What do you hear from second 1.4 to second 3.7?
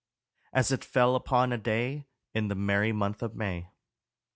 a day In the merry month of May."